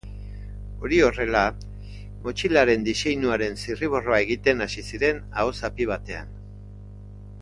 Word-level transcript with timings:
Hori 0.85 1.01
horrela, 1.07 1.43
motxilaren 2.23 2.87
diseinuaren 2.87 3.61
zirriborroa 3.65 4.23
egiten 4.25 4.67
hasi 4.67 4.87
ziren 4.89 5.21
ahozapi 5.43 5.89
batean. 5.93 6.33